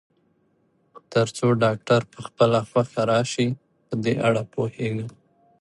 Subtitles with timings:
[1.11, 3.47] تر څو ډاکټر په خپله خوښه راشي،
[3.85, 5.09] په دې اړه پوهېږم.